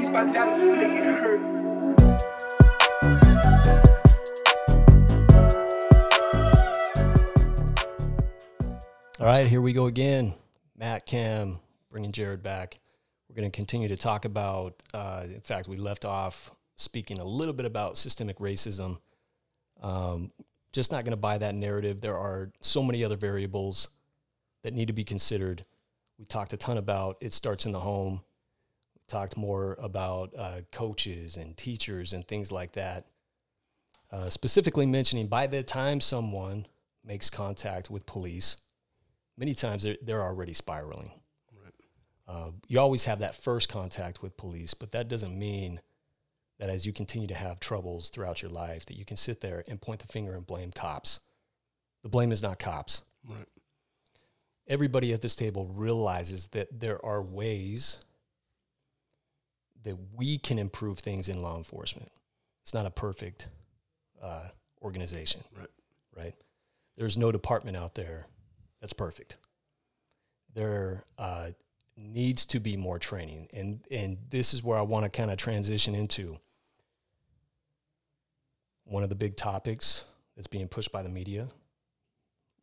[0.00, 1.40] These my dollars make it hurt.
[9.20, 10.32] All right, here we go again.
[10.74, 11.60] Matt Cam
[11.90, 12.80] bringing Jarad back.
[13.28, 17.24] We're going to continue to talk about, uh, in fact, we left off speaking a
[17.24, 19.00] little bit about systemic racism.
[19.82, 20.30] Um,
[20.72, 22.00] just not going to buy that narrative.
[22.00, 23.88] There are so many other variables
[24.62, 25.66] that need to be considered.
[26.18, 28.22] We talked a ton about it starts in the home.
[29.10, 33.06] Talked more about uh, coaches and teachers and things like that.
[34.12, 36.64] Uh, specifically mentioning by the time someone
[37.04, 38.58] makes contact with police,
[39.36, 41.10] many times they're, they're already spiraling.
[42.28, 45.80] Uh, you always have that first contact with police, but that doesn't mean
[46.60, 49.64] that as you continue to have troubles throughout your life, that you can sit there
[49.66, 51.18] and point the finger and blame cops.
[52.04, 53.02] The blame is not cops.
[53.28, 53.48] Right.
[54.68, 57.98] Everybody at this table realizes that there are ways
[59.84, 62.10] that we can improve things in law enforcement.
[62.62, 63.48] It's not a perfect
[64.22, 64.48] uh,
[64.82, 65.68] organization, Right.
[66.16, 66.34] right?
[66.96, 68.26] There's no department out there
[68.80, 69.36] that's perfect.
[70.54, 71.50] There uh,
[71.96, 75.38] needs to be more training, and and this is where I want to kind of
[75.38, 76.38] transition into
[78.84, 80.04] one of the big topics
[80.36, 81.48] that's being pushed by the media,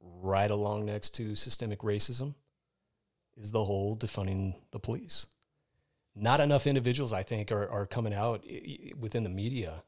[0.01, 2.35] right along next to systemic racism,
[3.37, 5.25] is the whole defunding the police.
[6.19, 8.43] Not enough individuals, I think, are, are coming out
[8.99, 9.83] within the media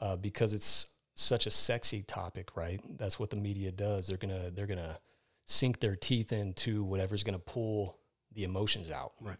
[0.00, 2.80] uh, because it's such a sexy topic, right?
[2.98, 4.06] That's what the media does.
[4.06, 4.98] They're gonna they're gonna
[5.46, 7.98] sink their teeth into whatever's gonna pull
[8.32, 9.12] the emotions out.
[9.20, 9.36] Right.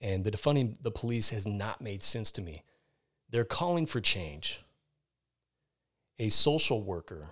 [0.00, 2.62] And the defunding the police has not made sense to me.
[3.30, 4.62] They're calling for change.
[6.18, 7.30] A social worker,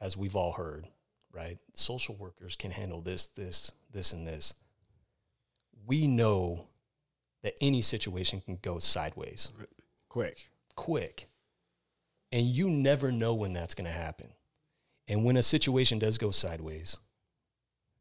[0.00, 0.88] as we've all heard,
[1.32, 1.58] right?
[1.74, 4.54] Social workers can handle this, this, this, and this.
[5.86, 6.68] We know
[7.44, 9.50] that any situation can go sideways
[10.08, 10.48] Quick.
[10.74, 11.26] quick.
[12.32, 14.28] And you never know when that's going to happen.
[15.06, 16.96] And when a situation does go sideways,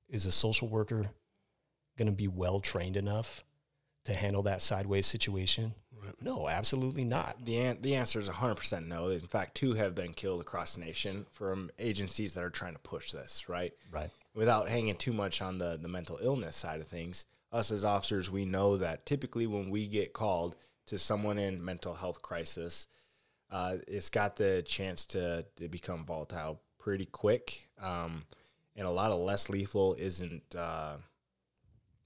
[0.10, 1.12] is a social worker
[1.98, 3.44] going to be well trained enough
[4.06, 5.74] to handle that sideways situation?
[6.02, 6.16] Right.
[6.22, 7.46] No, absolutely not.
[7.46, 9.10] The an- the answer is 100% no.
[9.10, 12.80] In fact, two have been killed across the nation from agencies that are trying to
[12.80, 13.74] push this, right?
[13.92, 14.10] Right.
[14.34, 18.30] Without hanging too much on the, the mental illness side of things, us as officers,
[18.30, 20.56] we know that typically when we get called
[20.88, 22.88] to someone in mental health crisis,
[23.52, 27.70] uh, it's got the chance to, to become volatile pretty quick.
[27.80, 28.24] Um,
[28.76, 30.96] and a lot of less lethal isn't, uh,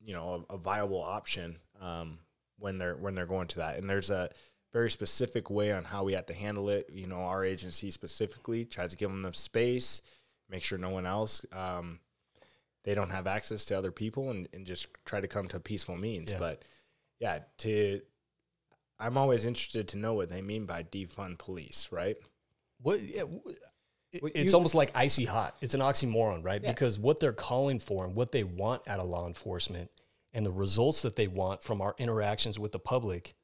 [0.04, 2.20] you know, a, a viable option um,
[2.60, 3.78] when they're when they're going to that.
[3.78, 4.30] And there's a
[4.74, 6.90] very specific way on how we have to handle it.
[6.92, 10.02] You know, our agency specifically tries to give them the space,
[10.50, 12.00] make sure no one else um,
[12.88, 15.98] they don't have access to other people, and, and just try to come to peaceful
[15.98, 16.32] means.
[16.32, 16.40] Yeah.
[16.40, 16.64] But
[17.20, 18.02] yeah, to
[18.98, 22.16] I'm always interested to know what they mean by defund police, right?
[22.82, 23.24] What, yeah,
[24.14, 25.58] it- it's you- almost like icy hot.
[25.62, 26.64] It's an oxymoron, right?
[26.64, 26.72] Yeah.
[26.72, 29.92] Because what they're calling for and what they want out of law enforcement
[30.34, 33.36] and the results that they want from our interactions with the public,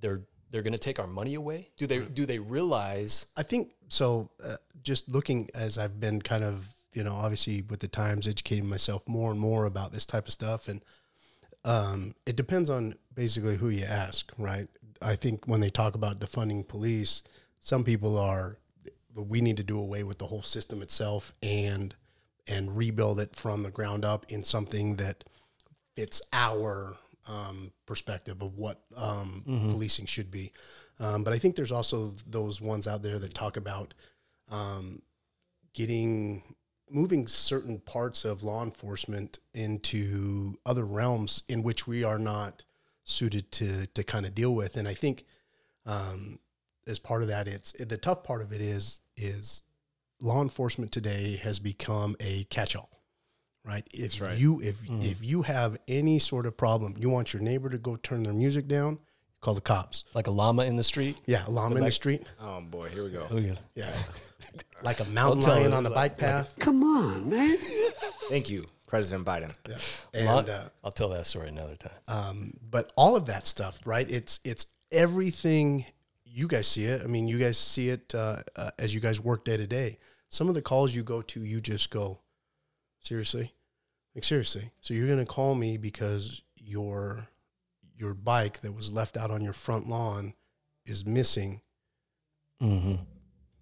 [0.00, 1.70] they're they're going to take our money away.
[1.76, 3.26] Do they do they realize?
[3.36, 4.30] I think so.
[4.42, 8.68] Uh, just looking as I've been kind of, you know, obviously with the times educating
[8.68, 10.82] myself more and more about this type of stuff, and
[11.64, 14.68] um, it depends on basically who you ask, right?
[15.02, 17.22] I think when they talk about defunding police,
[17.60, 18.58] some people are,
[19.14, 21.94] we need to do away with the whole system itself and
[22.46, 25.22] and rebuild it from the ground up in something that
[25.94, 26.96] fits our
[27.28, 30.52] um, perspective of what um, policing should be.
[30.98, 33.94] Um, but I think there's also those ones out there that talk about
[34.50, 35.02] um,
[35.74, 36.42] getting
[36.90, 42.64] moving certain parts of law enforcement into other realms in which we are not
[43.04, 44.76] suited to to kind of deal with.
[44.76, 45.24] And I think
[45.86, 46.38] um,
[46.86, 49.62] as part of that, it's the tough part of it is is
[50.20, 52.90] law enforcement today has become a catch-all
[53.64, 54.38] right if right.
[54.38, 57.96] you if if you have any sort of problem you want your neighbor to go
[57.96, 58.98] turn their music down
[59.40, 61.16] call the cops Like a llama in the street?
[61.26, 63.26] yeah a llama in the street Oh boy, here we go.
[63.30, 63.54] Oh, yeah.
[63.74, 63.92] yeah
[64.82, 67.56] like a mountain tell lion you, on the bike path Come on, man.
[68.28, 69.54] Thank you, President Biden.
[70.14, 71.92] and uh, I'll tell that story another time.
[72.08, 74.10] um, but all of that stuff, right?
[74.10, 75.84] It's it's everything.
[76.24, 77.02] You guys see it.
[77.02, 79.98] I mean, you guys see it uh, uh, as you guys work day to day.
[80.28, 82.20] Some of the calls you go to, you just go,
[83.00, 83.54] seriously,
[84.14, 84.70] like seriously.
[84.80, 87.28] So you're gonna call me because your
[87.98, 90.34] your bike that was left out on your front lawn
[90.86, 91.60] is missing.
[92.62, 92.94] mm-hmm.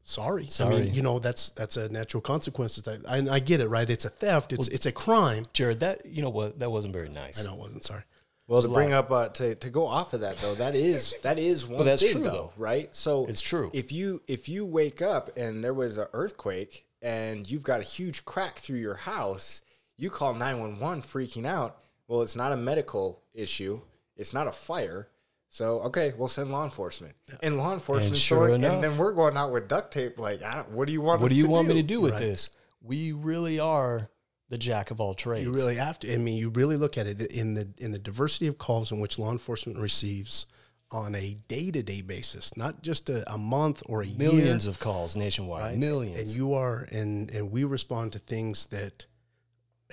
[0.08, 0.48] Sorry.
[0.60, 2.80] I mean, you know that's that's a natural consequence.
[2.86, 3.90] I, I, I get it, right?
[3.90, 4.52] It's a theft.
[4.52, 5.46] It's it's a crime.
[5.52, 6.60] Jarad, that you know what?
[6.60, 7.40] That wasn't very nice.
[7.40, 8.04] I know it wasn't sorry.
[8.46, 11.40] Well, to bring up uh, to to go off of that though, that is that
[11.40, 12.52] is one that's thing true, though, though.
[12.56, 12.94] right?
[12.94, 13.70] So It's true.
[13.72, 17.82] If you if you wake up and there was an earthquake and you've got a
[17.82, 19.60] huge crack through your house,
[19.96, 21.78] you call nine one one freaking out.
[22.06, 23.80] Well, it's not a medical issue.
[24.16, 25.08] It's not a fire.
[25.48, 27.14] So okay, we'll send law enforcement.
[27.42, 30.18] And law enforcement, sure sort- enough- and then we're going out with duct tape.
[30.18, 31.20] Like, I don't, what do you want?
[31.20, 31.74] What us do you to want do?
[31.74, 32.20] me to do with Right.
[32.20, 32.50] this?
[32.82, 34.10] We really are
[34.48, 35.44] the jack of all trades.
[35.46, 36.12] You really have to.
[36.12, 39.00] I mean, you really look at it in the in the diversity of calls in
[39.00, 40.46] which law enforcement receives
[40.92, 44.70] on a day to day basis, not just a, a month or a millions year.
[44.70, 45.62] of calls nationwide.
[45.62, 45.78] right?
[45.78, 46.20] Millions.
[46.20, 49.06] And you are, and and we respond to things that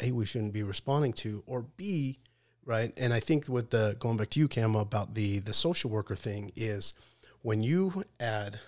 [0.01, 2.19] a we shouldn't be responding to, or b
[2.65, 2.91] right.
[2.97, 6.15] And I think with the going back to you, Cam, about the the social worker
[6.15, 6.93] thing is
[7.41, 8.59] when you add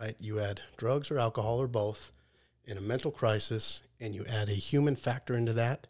[0.00, 2.12] right, you add drugs or alcohol or both
[2.64, 5.86] in a mental crisis, and you add a human factor into that.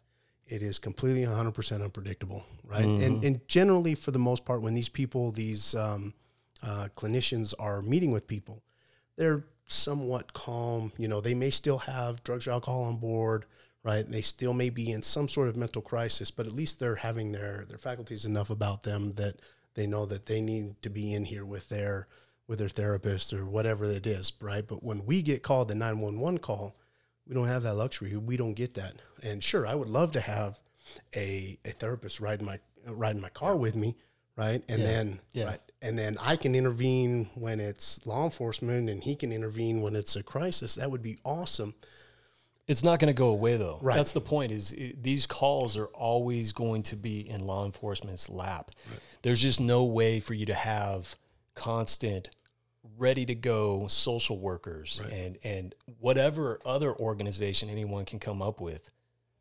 [0.47, 2.85] It is completely 100% unpredictable, right?
[2.85, 6.13] And, and generally, for the most part, when these people, these um,
[6.61, 8.61] uh, clinicians are meeting with people,
[9.15, 10.91] they're somewhat calm.
[10.97, 13.45] You know, they may still have drugs or alcohol on board,
[13.85, 14.09] right?
[14.09, 17.31] They still may be in some sort of mental crisis, but at least they're having
[17.31, 19.35] their their faculties enough about them that
[19.75, 22.07] they know that they need to be in here with their
[22.47, 24.67] with their therapist or whatever it is, right?
[24.67, 26.75] But when we get called the nine one one call,
[27.27, 28.17] we don't have that luxury.
[28.17, 28.95] We don't get that.
[29.23, 30.59] And sure, I would love to have
[31.15, 33.95] a a therapist riding my riding my car with me,
[34.35, 34.63] right?
[34.67, 34.85] And Yeah.
[34.87, 35.45] then Yeah.
[35.45, 39.95] right, and then I can intervene when it's law enforcement, and he can intervene when
[39.95, 40.73] it's a crisis.
[40.75, 41.75] That would be awesome.
[42.67, 43.79] It's not going to go away though.
[43.81, 43.95] Right.
[43.95, 44.51] That's the point.
[44.51, 48.71] Is i these calls are always going to be in law enforcement's lap.
[49.21, 51.15] There's just no way for you to have
[51.53, 52.29] constant,
[52.97, 58.89] ready to go social workers and and whatever other organization anyone can come up with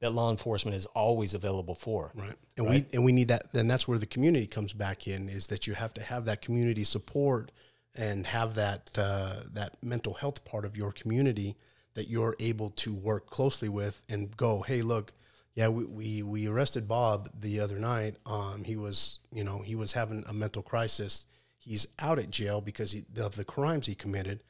[0.00, 2.12] that law enforcement is always available for.
[2.15, 2.35] Right.
[2.59, 5.47] And we and we need that then that's where the community comes back in is
[5.47, 7.50] that you have to have that community support
[7.94, 11.56] and have that uh, that mental health part of your community
[11.94, 15.12] that you're able to work closely with and go, hey, look,
[15.55, 18.17] yeah, we, we, we arrested Bob the other night.
[18.26, 21.26] Um, he was, you know, he was having a mental crisis.
[21.58, 24.43] He's out at jail because he, of the crimes he committed.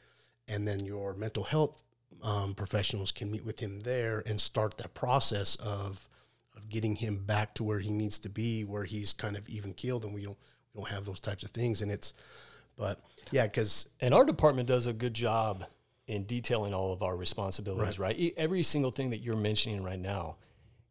[0.49, 1.83] And then your mental health
[2.23, 6.09] um, professionals can meet with him there and start that process of
[6.57, 9.75] of getting him back to where he needs to be, where he's kind of even
[9.75, 10.39] keeled, and we don't
[10.73, 11.83] we don't have those types of things.
[11.83, 12.15] And it's,
[12.77, 13.01] but
[13.31, 15.67] yeah, because And our department does a good job
[16.07, 18.19] in detailing all of our responsibilities, right?
[18.19, 20.37] E- Every single thing that you're mentioning right now,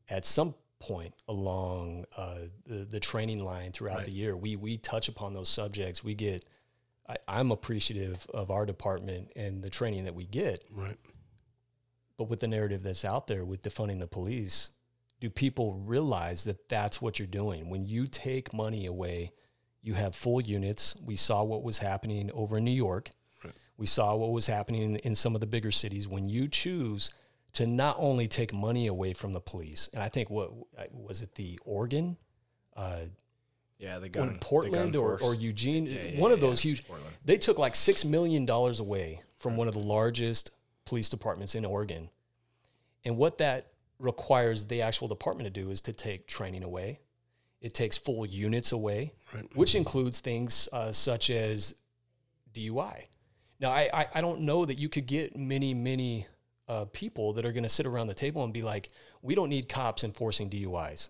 [0.10, 5.08] at some point along uh, the, the training line throughout the year, we, we touch
[5.08, 6.04] upon those subjects.
[6.04, 6.46] We get,
[7.08, 10.98] I, I'm appreciative of our department and the training that we get, right,
[12.18, 14.70] but with the narrative that's out there with defunding the police,
[15.20, 17.70] do people realize that that's what you're doing?
[17.70, 19.32] When you take money away,
[19.82, 20.98] you have full units.
[21.06, 23.12] We saw what was happening over in New York.
[23.78, 26.08] We saw what was happening in, in some of the bigger cities.
[26.08, 27.12] When you choose
[27.54, 30.52] to not only take money away from the police, and I think what
[30.92, 32.18] was it the Oregon,
[32.76, 33.02] uh,
[33.78, 36.62] Yeah, the in gun, the Portland gun or, or Eugene, yeah, one of yeah, those
[36.62, 36.88] huge.
[36.88, 37.16] Portland.
[37.26, 40.52] They took like six million dollars away from one of the largest
[40.86, 42.10] police departments in Oregon,
[43.06, 43.68] and what that
[44.00, 47.00] requires the actual department to do is to take training away.
[47.62, 49.14] It takes full units away,
[49.56, 51.76] which includes things uh, such as
[52.54, 53.06] DUI.
[53.64, 56.28] Now, I, I I don't know that you could get many many
[56.68, 58.90] uh, people that are going to sit around the table and be like,
[59.22, 61.10] we don't need cops enforcing DUIs.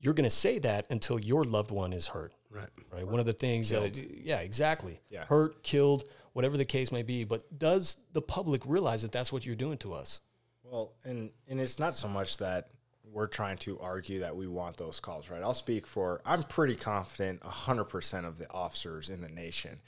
[0.00, 3.06] You're going to say that until your loved one is hurt right, right?
[3.06, 5.00] One of the things, that, yeah, exactly.
[5.10, 5.24] Yeah.
[5.24, 7.24] Hurt, killed, whatever the case may be.
[7.24, 10.20] But does the public realize that that's what you're doing to us?
[10.62, 12.68] Well, and and it's not so much that
[13.04, 15.42] we're trying to argue that we want those calls, right?
[15.42, 19.80] I'll speak for I'm pretty confident 100% of the officers in the nation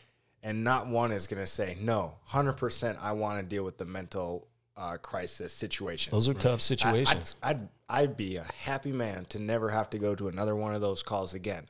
[0.45, 3.87] and not one is going to say no, 100% I want to deal with the
[3.87, 4.47] mental
[4.77, 6.13] uh, crisis situation.
[6.13, 7.35] Those are tough I- situations.
[7.43, 10.81] I'd, I'd be a happy man to never have to go to another one of
[10.81, 11.67] those calls again.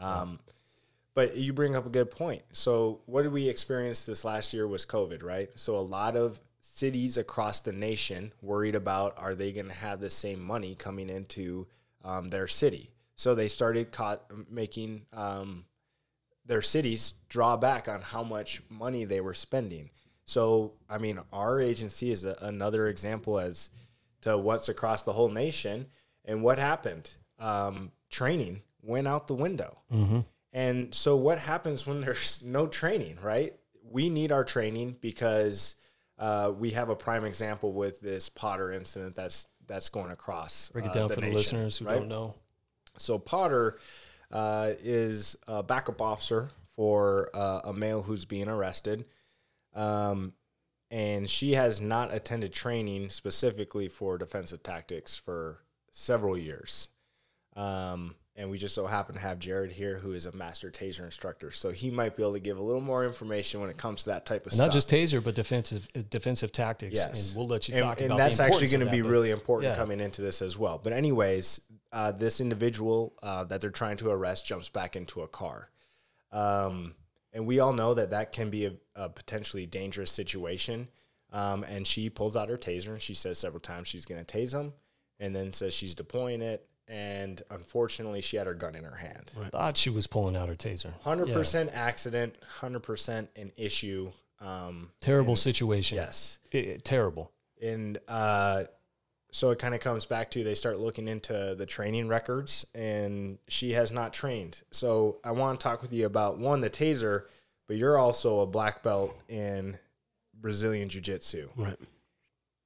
[0.00, 0.38] Um,
[1.14, 2.42] but you bring up a good point.
[2.52, 5.50] So what did we experience this last year was COVID, right?
[5.56, 10.00] So a lot of cities across the nation worried about are they going to have
[10.00, 11.66] the same money coming into
[12.04, 12.90] um, their city?
[13.16, 15.64] So they started caught making um,
[16.48, 19.90] their cities draw back on how much money they were spending.
[20.24, 23.70] So, I mean, our agency is a, another example as
[24.22, 25.86] to what's across the whole nation.
[26.24, 27.14] And what happened?
[27.38, 29.78] Um, training went out the window.
[30.52, 33.54] And so, what happens when there's no training, right?
[33.90, 35.76] We need our training because
[36.18, 40.70] uh, we have a prime example with this Potter incident that's that's going across.
[40.70, 41.98] Break it uh, down for the listeners who right?
[41.98, 42.34] don't know.
[42.96, 43.78] So Potter,
[44.30, 49.04] uh, is a backup officer for uh, a male who's being arrested.
[49.74, 50.34] Um,
[50.90, 55.58] and she has not attended training specifically for defensive tactics for
[55.92, 56.88] several years.
[57.56, 61.00] Um, and we just so happen to have Jarad here, who is a master taser
[61.00, 64.04] instructor, so he might be able to give a little more information when it comes
[64.04, 64.66] to that type of stuff.
[64.68, 66.94] Not just taser, but defensive uh, defensive tactics.
[66.94, 67.30] Yes.
[67.30, 69.32] And we'll let you and, talk and about that's actually going to be but- really
[69.32, 69.76] important yeah.
[69.76, 70.80] coming into this as well.
[70.80, 71.60] But anyways,
[71.92, 75.70] uh, this individual uh, that they're trying to arrest jumps back into a car,
[76.32, 76.94] um,
[77.32, 80.88] and we all know that that can be a, a potentially dangerous situation.
[81.30, 84.38] Um, and she pulls out her taser and she says several times she's going to
[84.38, 84.72] tase him,
[85.20, 86.66] and then says she's deploying it.
[86.90, 89.30] And unfortunately, she had her gun in her hand.
[89.38, 90.98] I thought she was pulling out her taser.
[91.02, 91.34] Hundred Yeah.
[91.34, 94.10] percent accident, hundred percent an issue.
[94.40, 95.96] Um, Terrible situation.
[95.96, 97.30] yes, I- I- terrible.
[97.60, 98.64] and uh,
[99.30, 103.38] so it kind of comes back to they start looking into the training records, and
[103.48, 104.62] she has not trained.
[104.70, 107.24] So I want to talk with you about one the taser,
[107.66, 109.78] but you're also a black belt in
[110.34, 111.78] Brazilian Jiu Jitsu, Right.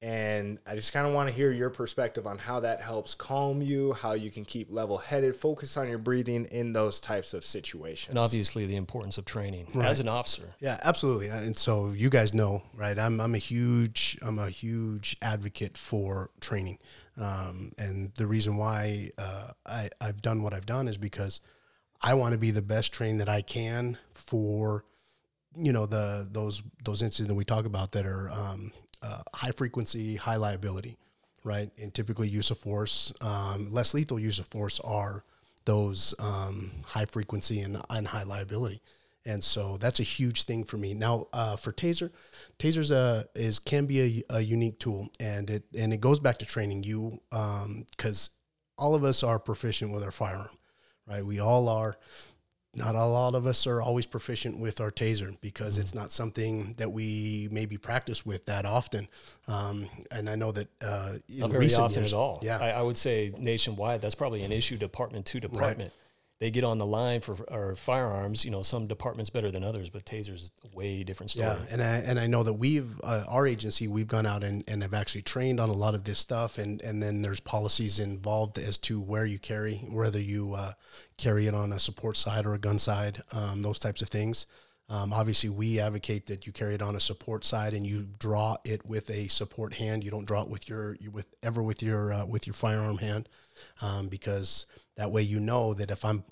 [0.03, 3.63] And I just kind of want to hear your perspective on how that helps calm
[3.63, 7.45] you, how you can keep level headed, focus on your breathing in those types of
[7.45, 8.09] situations.
[8.11, 9.87] And obviously the importance of training Right.
[9.87, 10.55] as an officer.
[10.59, 11.29] Yeah, absolutely.
[11.29, 12.99] And so you guys know, right?
[12.99, 16.79] I'm I'm a huge I'm a huge advocate for training,
[17.17, 21.41] um, and the reason why uh, I I've done what I've done is because
[22.03, 24.85] I want to be the best trained that I can for
[25.55, 29.51] you know the those those incidents that we talk about that are um, uh, high
[29.51, 30.97] frequency, high liability,
[31.45, 31.71] right?
[31.81, 35.25] And typically use of force, um, less lethal use of force are
[35.65, 38.81] those um, high frequency and, and high liability.
[39.25, 40.95] And so that's a huge thing for me.
[40.95, 42.11] Now, uh, for taser,
[42.59, 46.39] tasers uh, is can be a, a unique tool, and it and it goes back
[46.39, 48.31] to training you because
[48.77, 50.57] all of us are proficient with our firearm,
[51.07, 51.25] right?
[51.25, 51.97] We all are.
[52.75, 56.75] Not a lot of us are always proficient with our taser because it's not something
[56.79, 59.09] that we maybe practice with that often.
[59.47, 62.39] Um, and I know that uh, in Not very often years, at all.
[62.43, 65.93] Yeah, I, I would say nationwide, that's probably an issue department to department.
[66.43, 68.45] They get on the line for our firearms.
[68.45, 71.47] You know, some departments better than others, but tasers way different story.
[71.47, 74.65] Yeah, and I and I know that we've uh, our agency we've gone out and,
[74.67, 78.01] and have actually trained on a lot of this stuff, and and then there's policies
[78.01, 80.73] involved as to where you carry, whether you uh,
[81.17, 84.47] carry it on a support side or a gun side, um, those types of things.
[84.89, 88.57] Um, obviously, we advocate that you carry it on a support side and you draw
[88.65, 90.05] it with a support hand.
[90.05, 93.29] You don't draw it with your with ever with your uh, with your firearm hand,
[93.81, 96.25] um, because that way you know that if I'm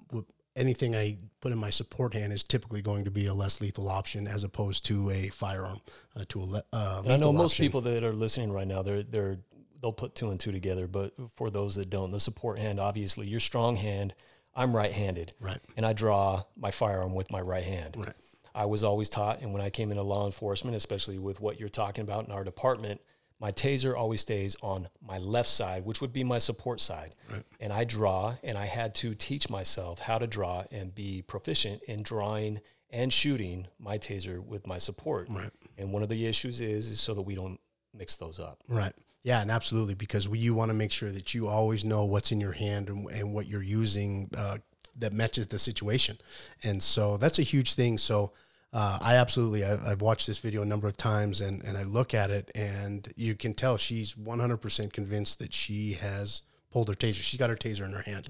[0.57, 3.89] anything I put in my support hand is typically going to be a less lethal
[3.89, 5.81] option as opposed to a firearm
[6.17, 7.65] uh, to a le- uh, And I know most option.
[7.65, 9.39] people that are listening right now, they're they're
[9.81, 10.87] they'll put two and two together.
[10.87, 14.13] But for those that don't, the support hand, obviously, your strong hand.
[14.53, 15.61] I'm right-handed, Right.
[15.77, 17.95] and I draw my firearm with my right hand.
[17.97, 18.13] Right.
[18.55, 21.69] I was always taught, and when I came into law enforcement, especially with what you're
[21.69, 23.01] talking about in our department,
[23.41, 27.15] my taser always stays on my left side, which would be my support side.
[27.59, 31.83] And I draw, and I had to teach myself how to draw and be proficient
[31.85, 35.29] in drawing and shooting my taser with my support.
[35.31, 35.51] Right.
[35.79, 37.59] And one of the issues is, is so that we don't
[37.95, 38.63] mix those up.
[38.69, 38.93] Right.
[39.23, 42.33] Yeah, and absolutely, because we, you want to make sure that you always know what's
[42.33, 44.59] in your hand and, and what you're using uh,
[45.01, 46.19] that matches the situation.
[46.63, 47.99] And so that's a huge thing.
[47.99, 48.33] So
[48.73, 51.83] uh, I absolutely, I, I've watched this video a number of times and, and I
[51.83, 56.95] look at it and you can tell she's 100% convinced that she has pulled her
[56.95, 57.23] taser.
[57.23, 58.29] She's got her taser in her hand.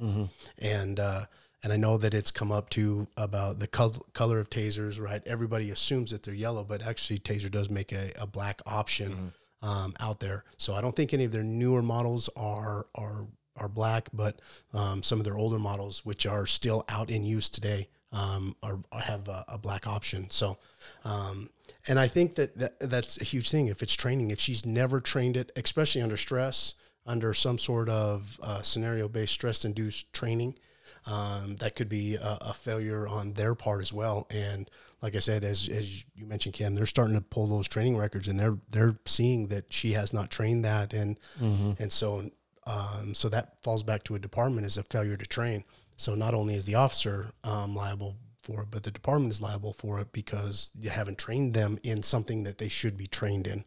[0.58, 1.26] And, uh,
[1.62, 5.20] and I know that it's come up to about the col- color of tasers, right?
[5.26, 9.94] Everybody assumes that they're yellow, but actually, taser does make a, a black option um,
[10.00, 10.44] out there.
[10.56, 13.26] So I don't think any of their newer models are are
[13.60, 14.40] are black, but
[14.72, 18.80] um, some of their older models, which are still out in use today, um, are
[19.00, 20.28] have a, a black option.
[20.30, 20.58] So,
[21.04, 21.50] um,
[21.86, 23.68] and I think that, that that's a huge thing.
[23.68, 26.74] If it's training, if she's never trained it, especially under stress,
[27.06, 30.58] under some sort of uh, scenario based stress induced training,
[31.06, 34.26] um, that could be a, a failure on their part as well.
[34.30, 34.68] And
[35.02, 38.28] like I said, as as you mentioned, Cam, they're starting to pull those training records,
[38.28, 41.18] and they're they're seeing that she has not trained that, and
[41.78, 42.28] and so
[42.70, 45.64] um, so that falls back to a department as a failure to train.
[45.96, 49.72] So not only is the officer um, liable for it, but the department is liable
[49.74, 53.64] for it because you haven't trained them in something that they should be trained in,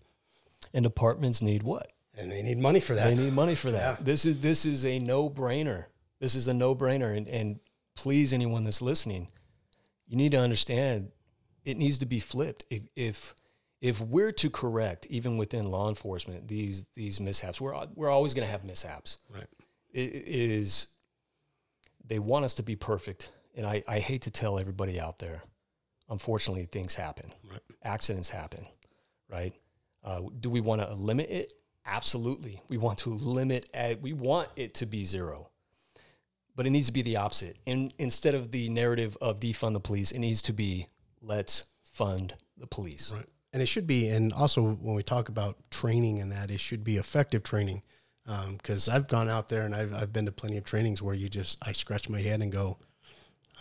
[0.74, 1.90] And departments need what?
[2.16, 3.08] and they need money for that.
[3.08, 4.06] They need money for that.
[4.06, 5.86] This is this is a no brainer.
[6.20, 7.16] This is a no brainer.
[7.18, 7.60] And, and
[7.96, 9.30] please, anyone that's listening,
[10.08, 11.12] you need to understand
[11.66, 12.66] it needs to be flipped.
[12.70, 13.34] If if
[13.84, 18.48] if we're to correct, even within law enforcement, these these mishaps, we're we're always going
[18.48, 19.18] to have mishaps.
[19.30, 19.46] Right.
[19.92, 20.88] It, it is
[22.04, 23.30] they want us to be perfect.
[23.56, 25.44] And I, I hate to tell everybody out there,
[26.10, 27.60] unfortunately, things happen, Right.
[27.84, 28.66] accidents happen,
[29.30, 29.54] right?
[30.04, 31.54] Uh, do we want to limit it?
[31.86, 32.62] Absolutely.
[32.70, 35.50] We want to limit, uh, we want it to be zero.
[36.56, 37.58] But it needs to be the opposite.
[37.68, 40.88] And instead of the narrative of defund the police, it needs to be
[41.22, 43.14] let's fund the police.
[43.16, 43.26] Right.
[43.54, 46.84] And it should be, and also when we talk about training and that, it should
[46.84, 47.84] be effective training.
[48.26, 51.30] Because I've gone out there and I've, I've been to plenty of trainings where you
[51.30, 52.80] just I scratch my head and go,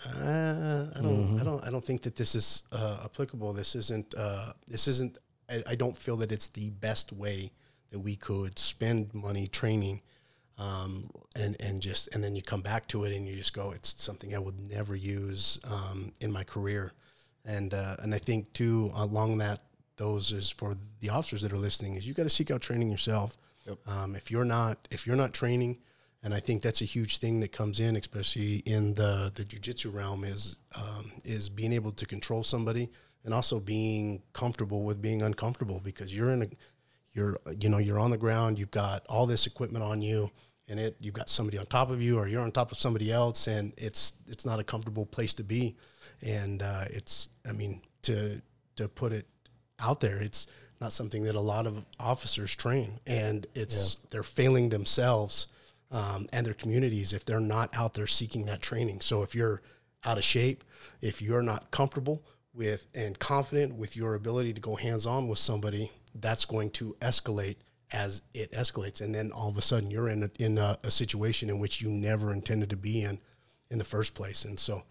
[0.07, 3.53] uh, I don't I don't I don't think that this is uh, applicable.
[3.53, 5.19] This isn't uh, this isn't.
[5.51, 7.53] I, I don't feel that it's the best way
[7.91, 10.01] that we could spend money training.
[10.59, 13.73] Um, and and just and then you come back to it and you just go,
[13.73, 16.93] it's something I would never use um, in my career
[17.45, 19.61] and uh, and I think too along that
[19.97, 22.91] those is for the officers that are listening is you got to seek out training
[22.91, 23.37] yourself.
[23.87, 25.79] Um, if you're not if you're not training,
[26.23, 29.93] and I think that's a huge thing that comes in, especially in the the jujitsu
[29.95, 32.91] realm, is um, is being able to control somebody
[33.25, 36.47] and also being comfortable with being uncomfortable because you're in a
[37.13, 40.31] you're you know you're on the ground you've got all this equipment on you
[40.69, 43.13] and it you've got somebody on top of you or you're on top of somebody
[43.13, 45.77] else and it's it's not a comfortable place to be
[46.27, 48.41] and uh, it's i mean to
[48.77, 49.27] to put it
[49.83, 50.47] out there it's
[50.81, 52.99] not something that a lot of officers train.
[53.07, 55.47] And it's they're failing themselves
[55.93, 59.01] um, and their communities if they're not out there seeking that training.
[59.01, 59.63] So if you're
[60.05, 60.65] out of shape
[61.01, 62.23] if you're not comfortable
[62.55, 66.97] with and confident with your ability to go hands on with somebody that's going to
[67.01, 67.57] escalate
[67.93, 69.01] as it escalates.
[69.01, 71.81] And then all of a sudden you're in a, in a, a situation in which
[71.81, 73.19] you never intended to be in
[73.71, 74.45] in the first place.
[74.45, 74.83] And so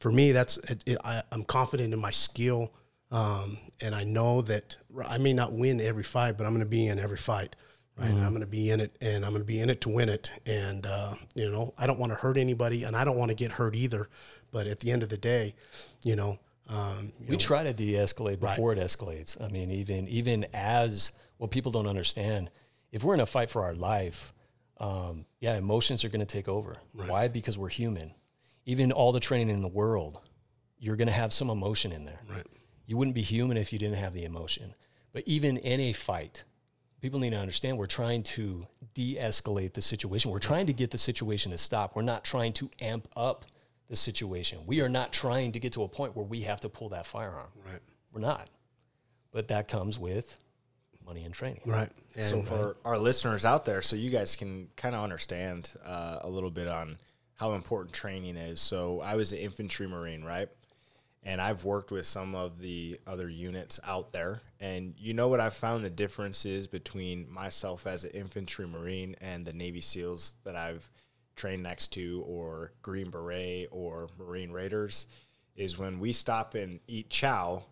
[0.00, 2.72] for me that's it, it, I, i'm confident in my skill
[3.10, 6.68] um, and i know that i may not win every fight but i'm going to
[6.68, 7.56] be in every fight
[7.96, 9.80] right and i'm going to be in it and i'm going to be in it
[9.80, 13.04] to win it and uh, you know i don't want to hurt anybody and i
[13.04, 14.08] don't want to get hurt either
[14.50, 15.54] but at the end of the day
[16.02, 19.42] you know um, you we know, try to de-escalate before it escalates.
[19.42, 22.50] I mean, even even as what people don't understand,
[22.92, 24.34] if we're in a fight for our life,
[24.78, 26.76] um, yeah, emotions are going to take over.
[26.92, 27.28] Why?
[27.28, 28.12] Because we're human.
[28.66, 30.20] Even all the training in the world,
[30.78, 32.20] you're going to have some emotion in there.
[32.28, 32.46] right
[32.88, 34.74] You wouldn't be human if you didn't have the emotion.
[35.12, 36.44] But even in a fight,
[37.02, 40.30] people need to understand we're trying to de-escalate the situation.
[40.30, 41.94] We're trying to get the situation to stop.
[41.94, 43.44] We're not trying to amp up
[43.88, 44.60] the situation.
[44.66, 47.04] We are not trying to get to a point where we have to pull that
[47.04, 47.50] firearm.
[47.70, 48.48] right We're not.
[49.32, 50.38] But that comes with
[51.04, 51.60] money and training.
[51.66, 55.72] right and so for our listeners out there, so you guys can kind of understand
[55.84, 56.96] uh, a little bit on
[57.34, 58.60] how important training is.
[58.60, 60.48] So I was an infantry marine, right?
[61.24, 65.40] And I've worked with some of the other units out there, and you know what
[65.40, 70.34] I've found the difference is between myself as an infantry marine and the Navy SEALs
[70.44, 70.88] that I've
[71.36, 75.06] trained next to, or Green Beret, or Marine Raiders,
[75.56, 77.64] is when we stop and eat chow,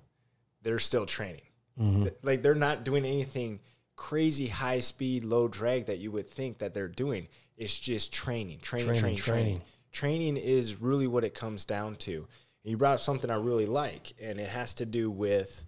[0.63, 1.43] they're still training.
[1.81, 2.03] Mm-hmm.
[2.03, 3.61] Th- Like they're not doing anything
[3.95, 7.29] crazy high speed, low drag that you would think that they're doing.
[7.57, 9.45] It's just training, Training, training, training.
[9.45, 9.63] training.
[9.93, 12.27] Training is really what it comes down to.
[12.67, 15.65] You brought up something I really like, and it has to do with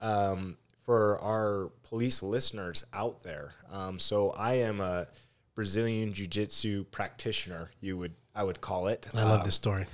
[0.00, 3.54] um, for our police listeners out there.
[3.70, 5.06] Um, so I am a
[5.54, 7.70] Brazilian Jiu Jitsu practitioner.
[7.80, 9.06] You would I would call it.
[9.14, 9.86] i love Um, this story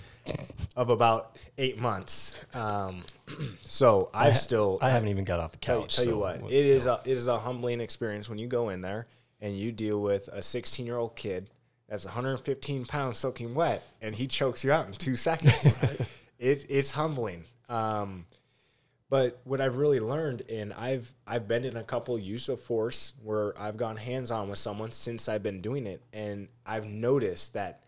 [0.76, 2.34] of about eight months.
[2.54, 3.02] Um,
[3.64, 5.96] so I've still I haven't even got off the couch.
[5.96, 8.68] tell you so what, it is a it is a humbling experience when you go
[8.68, 9.08] in there
[9.40, 11.50] and you deal with a 16 year old kid
[11.88, 15.76] that's 115 pounds soaking wet and he chokes you out in two seconds.
[16.38, 17.44] it, it's humbling.
[17.68, 18.26] Um,
[19.08, 23.12] but what I've really learned, and I've I've been in a couple use of force
[23.22, 27.54] where I've gone hands on with someone since I've been doing it, and I've noticed
[27.54, 27.84] that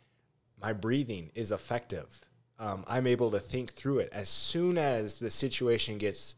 [0.61, 2.21] my breathing is effective.
[2.61, 6.35] Um, I'm able to think through it as soon as the situation gets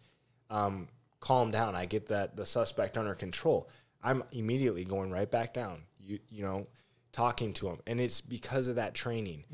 [0.50, 0.88] um,
[1.20, 1.74] calmed down.
[1.74, 3.68] I get that the suspect under control.
[4.02, 5.82] I'm immediately going right back down.
[6.02, 6.66] You you know,
[7.12, 9.44] talking to him, and it's because of that training.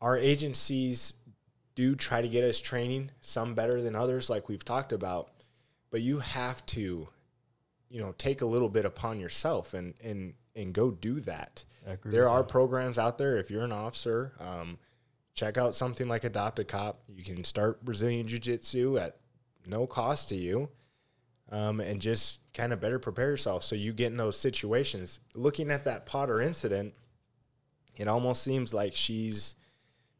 [0.00, 1.14] Our agencies
[1.74, 5.30] do try to get us training, some better than others, like we've talked about.
[5.90, 7.08] But you have to,
[7.88, 11.64] you know, take a little bit upon yourself and and and go do that.
[12.12, 13.36] There are programs out there.
[13.38, 14.78] If you're an officer, um,
[15.34, 17.02] check out something like Adopt a Cop.
[17.08, 19.16] You can start Brazilian Jiu Jitsu at
[19.66, 20.68] no cost to you,
[21.50, 25.20] um, and just kind of better prepare yourself so you get in those situations.
[25.34, 26.94] Looking at that Potter incident,
[27.96, 29.56] it almost seems like she's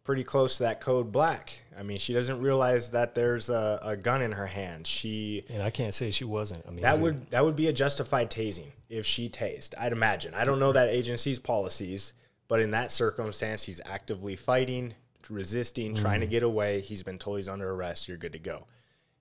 [0.05, 1.62] pretty close to that code black.
[1.79, 4.87] I mean, she doesn't realize that there's a, a gun in her hand.
[4.87, 6.65] She and I can't say she wasn't.
[6.67, 9.75] I mean, that would that would be a justified tasing if she tased.
[9.79, 10.35] I'd imagine.
[10.35, 12.12] I don't know that agency's policies,
[12.49, 14.95] But in that circumstance, he's actively fighting,
[15.31, 16.81] resisting, trying to get away.
[16.81, 18.09] He's been told he's under arrest.
[18.09, 18.67] You're good to go,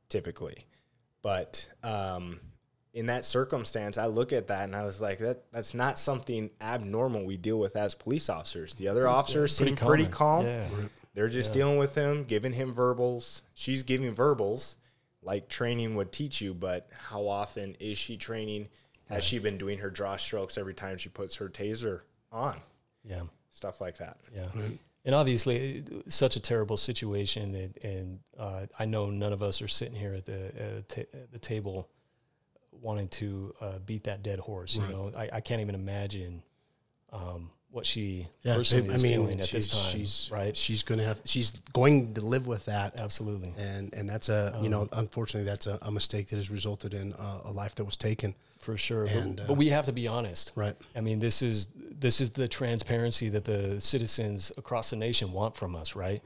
[0.10, 0.66] typically.
[1.22, 2.42] But um,
[2.94, 6.50] in that circumstance, I look at that and I was like, that that's not something
[6.60, 8.74] abnormal we deal with as police officers.
[8.74, 10.46] The other officers seem pretty calm.
[10.46, 10.68] Yeah.
[11.14, 13.42] They're just dealing with him, giving him verbals.
[13.54, 14.78] She's giving verbals
[15.22, 18.70] like training would teach you, but how often is she training?
[19.10, 22.02] Has she been doing her draw strokes every time she puts her taser
[22.32, 22.58] on?
[23.04, 23.24] Yeah.
[23.50, 24.18] Stuff like that.
[24.34, 24.48] Yeah.
[25.04, 29.68] And obviously, such a terrible situation, and, and uh, I know none of us are
[29.68, 31.90] sitting here at the uh, ta- at the table
[32.82, 34.76] wanting to uh, beat that dead horse.
[34.76, 36.42] You know, I, I can't even imagine
[37.14, 40.00] um, what she Yeah, personally I is mean, feeling at this time.
[40.00, 40.56] she's right?
[40.58, 41.22] She's going to have.
[41.26, 43.54] She's going to live with that, Absolutely.
[43.58, 47.14] and and that's a you know unfortunately that's a, a mistake that has resulted in
[47.14, 48.36] a, a life that was taken.
[48.60, 49.06] for sure.
[49.06, 50.52] And, but, uh, but we have to be honest.
[50.56, 50.76] Right.
[50.96, 55.56] I mean, this is this is the transparency that the citizens across the nation want
[55.56, 56.22] from us, right?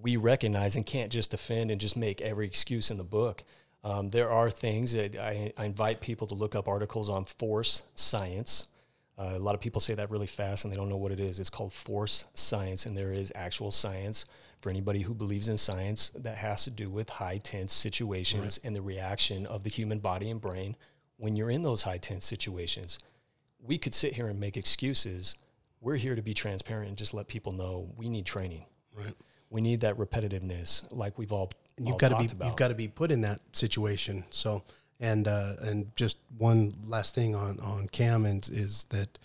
[0.00, 3.42] We recognize and can't just defend and just make every excuse in the book.
[3.88, 7.84] Um, there are things that I, I invite people to look up articles on force
[7.94, 8.66] science.
[9.18, 11.18] Uh, a lot of people say that really fast and they don't know what it
[11.18, 11.38] is.
[11.38, 14.26] It's called force science, and there is actual science
[14.60, 18.76] for anybody who believes in science that has to do with high tense situations and
[18.76, 20.76] the reaction of the human body and brain
[21.16, 22.98] when you're in those high tense situations.
[23.58, 25.34] We could sit here and make excuses.
[25.80, 28.66] We're here to be transparent and just let people know we need training.
[28.94, 29.14] Right.
[29.48, 32.46] We need that repetitiveness, like we've all, And you've got to be about.
[32.46, 34.24] you've got to be put in that situation.
[34.30, 34.62] So
[35.00, 39.18] and uh, and just one last thing on on Cam and is that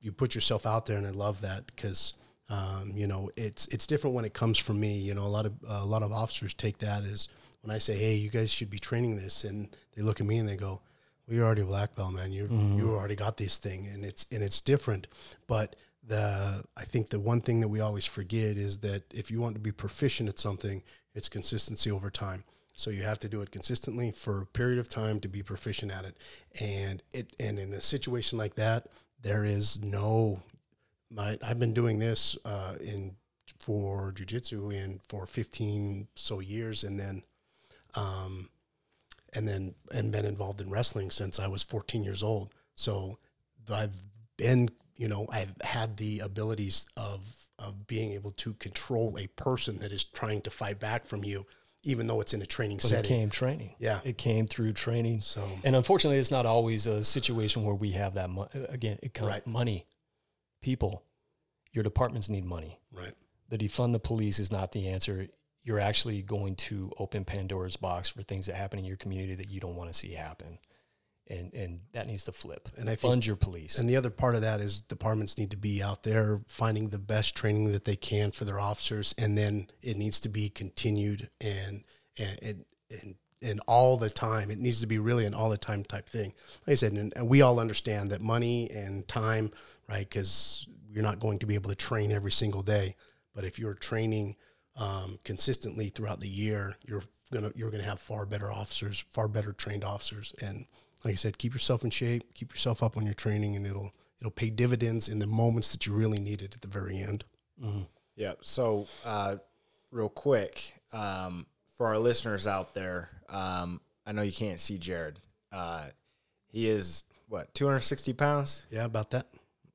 [0.00, 2.14] you put yourself out there, and I love that because
[2.48, 4.98] um, you know it's it's different when it comes from me.
[4.98, 7.28] You know, a lot of a lot of officers take that as
[7.62, 10.38] when I say, "Hey, you guys should be training this," and they look at me
[10.38, 10.80] and they go,
[11.26, 12.30] "Well, you're already a black belt, man.
[12.30, 15.08] You you already got this thing," and it's and it's different,
[15.48, 15.74] but
[16.06, 19.54] the I think the one thing that we always forget is that if you want
[19.56, 20.84] to be proficient at something,
[21.16, 22.44] it's consistency over time.
[22.74, 25.90] So you have to do it consistently for a period of time to be proficient
[25.90, 26.16] at it.
[26.60, 28.88] And it and in a situation like that,
[29.22, 30.42] there is no
[31.10, 33.16] my I've been doing this uh, in
[33.58, 37.22] for jujitsu in for 15 so years and then
[37.94, 38.50] um
[39.32, 42.52] and then and been involved in wrestling since I was 14 years old.
[42.74, 43.18] So
[43.72, 43.96] I've
[44.36, 47.20] been, you know, I've had the abilities of
[47.58, 51.46] of being able to control a person that is trying to fight back from you,
[51.82, 53.08] even though it's in a training But it setting.
[53.08, 53.74] came training.
[53.78, 54.00] Yeah.
[54.04, 55.20] It came through training.
[55.20, 58.28] So And unfortunately, it's not always a situation where we have that.
[58.28, 59.46] Mo- uh, again, it comes Right.
[59.46, 59.86] money,
[60.60, 61.02] people.
[61.72, 62.80] Your departments need money.
[62.92, 63.14] right,
[63.48, 65.28] The defund the police is not the answer.
[65.62, 69.48] You're actually going to open Pandora's box for things that happen in your community that
[69.48, 70.58] you don't want to see happen,
[71.28, 72.68] and and that needs to flip.
[72.76, 73.78] And I think- fund your police.
[73.78, 76.98] and the other part of that is departments need to be out there finding the
[76.98, 81.30] best training that they can for their officers, and then it needs to be continued
[81.40, 81.84] and
[82.18, 82.64] and and.
[82.90, 86.08] and and all the time, it needs to be really an all the time type
[86.08, 86.32] thing.
[86.66, 89.52] Like I said, and, and we all understand that money and time,
[89.90, 90.08] right?
[90.08, 92.96] Because you're not going to be able to train every single day.
[93.34, 94.36] But if you're training
[94.76, 99.52] um, consistently throughout the year, you're gonna you're gonna have far better officers, far better
[99.52, 100.34] trained officers.
[100.40, 100.64] And
[101.06, 103.92] like I said, keep yourself in shape, keep yourself up on your training, and it'll
[104.20, 107.24] it'll pay dividends in the moments that you really need it at the very end.
[108.16, 108.32] Yeah.
[108.40, 109.36] So, uh,
[109.92, 115.16] real quick, um, for our listeners out there, um, I know you can't see Jarad.
[115.52, 115.84] Uh,
[116.50, 118.66] he is what 260 pounds.
[118.70, 119.28] Yeah, about that.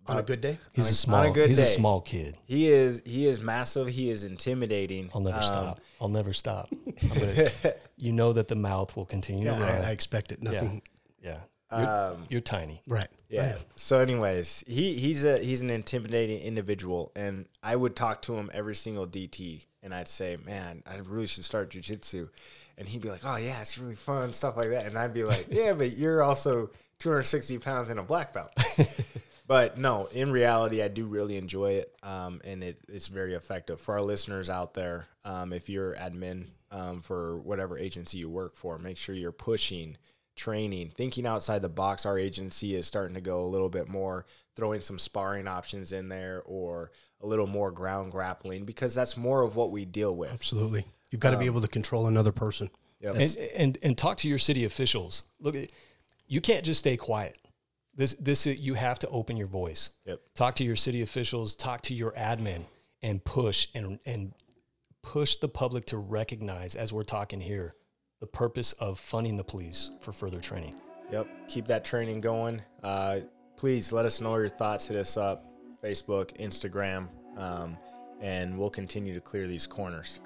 [0.07, 0.57] On a good day.
[0.73, 1.31] he's on a a- on small.
[1.31, 2.35] a good he's a small kid.
[2.45, 3.87] He is he is massive.
[3.87, 5.09] He is intimidating.
[5.13, 5.79] I'll never Um, stop.
[6.01, 6.69] I'll never stop.
[7.03, 7.47] I'm gonna,
[7.97, 9.71] you know that the mouth will continue Yeah, to roll.
[9.83, 10.41] I, I expect it.
[10.41, 10.81] Nothing.
[11.21, 11.39] Yeah.
[11.71, 12.81] You're, Um, you're tiny.
[12.85, 13.07] Right.
[13.29, 13.51] Yeah.
[13.53, 13.65] Right.
[13.75, 18.51] So, anyways, he he's a he's an intimidating individual, and I would talk to him
[18.53, 22.27] every single DT, and I'd say, "Man, I really should start jujitsu,"
[22.77, 25.23] and he'd be like, "Oh yeah, it's really fun, stuff like that," and I'd be
[25.23, 28.51] like, "Yeah, but you're also 260 pounds and a black belt."
[29.47, 33.79] but no, in reality, I do really enjoy it, um, and it, it's very effective
[33.79, 35.07] for our listeners out there.
[35.23, 39.95] Um, if you're admin um, for whatever agency you work for, make sure you're pushing
[40.41, 42.05] training, thinking outside the box.
[42.05, 44.25] Our agency is starting to go a little bit more,
[44.55, 49.43] throwing some sparring options in there or a little more ground grappling because that's more
[49.43, 50.33] of what we deal with.
[50.33, 50.85] Absolutely.
[51.11, 52.69] You've got to be um, able to control another person.
[53.01, 53.15] Yep.
[53.15, 55.23] and, and and talk to your city officials.
[55.39, 55.55] Look,
[56.27, 57.37] you can't just stay quiet.
[57.95, 59.91] This this you have to open your voice.
[60.05, 60.21] Yep.
[60.35, 61.55] Talk to your city officials.
[61.55, 62.61] Talk to your admin,
[63.01, 64.33] and push and and
[65.01, 67.73] push the public to recognize, as we're talking here,
[68.21, 70.75] the purpose of funding the police for further training.
[71.11, 72.61] Yep, keep that training going.
[72.81, 73.19] Uh,
[73.57, 74.87] please let us know your thoughts.
[74.87, 75.43] Hit us up
[75.83, 77.75] Facebook, Instagram, um,
[78.21, 80.21] and we'll continue to clear these corners.